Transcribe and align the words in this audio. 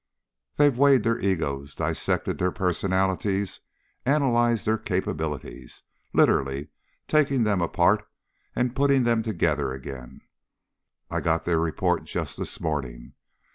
"They've 0.55 0.75
weighed 0.75 1.03
their 1.03 1.19
egos, 1.19 1.75
dissected 1.75 2.39
their 2.39 2.51
personalities, 2.51 3.59
analyzed 4.03 4.65
their 4.65 4.79
capabilities, 4.79 5.83
literally 6.11 6.69
taken 7.07 7.43
them 7.43 7.61
apart 7.61 8.09
and 8.55 8.75
put 8.75 8.87
them 8.89 9.21
together 9.21 9.71
again. 9.73 10.21
I 11.11 11.21
got 11.21 11.43
their 11.43 11.59
report 11.59 12.05
just 12.05 12.35
this 12.39 12.59
morning." 12.59 13.13